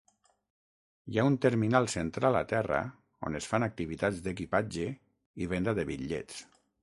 Hi 1.11 1.19
ha 1.19 1.25
un 1.31 1.35
terminal 1.45 1.89
central 1.95 2.37
a 2.39 2.41
terra 2.53 2.79
on 3.29 3.39
es 3.41 3.49
fan 3.53 3.67
activitats 3.67 4.25
d'equipatge 4.29 4.89
i 5.45 5.51
venda 5.55 5.77
de 5.81 5.89
bitllets. 5.91 6.41